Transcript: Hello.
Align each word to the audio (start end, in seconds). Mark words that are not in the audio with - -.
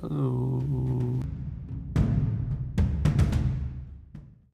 Hello. 0.00 0.87